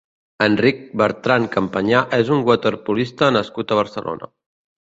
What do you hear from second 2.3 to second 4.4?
un waterpolista nascut a Barcelona.